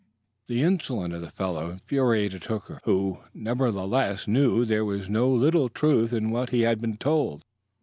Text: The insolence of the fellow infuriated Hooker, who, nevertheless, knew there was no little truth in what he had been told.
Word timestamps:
The 0.47 0.63
insolence 0.63 1.13
of 1.13 1.21
the 1.21 1.29
fellow 1.29 1.69
infuriated 1.69 2.45
Hooker, 2.45 2.79
who, 2.85 3.19
nevertheless, 3.35 4.27
knew 4.27 4.65
there 4.65 4.83
was 4.83 5.07
no 5.07 5.29
little 5.29 5.69
truth 5.69 6.11
in 6.11 6.31
what 6.31 6.49
he 6.49 6.61
had 6.61 6.81
been 6.81 6.97
told. 6.97 7.43